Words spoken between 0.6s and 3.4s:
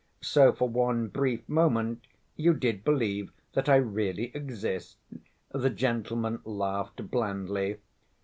one brief moment you did believe